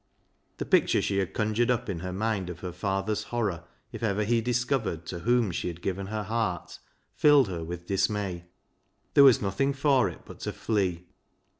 [0.57, 4.23] The picture she had conjured up in her mind of her father's horror, if ever
[4.23, 6.79] he discovered to whom she had given her heart,
[7.13, 8.45] filled her with dismay.
[9.13, 11.05] There was nothing for it but to flee.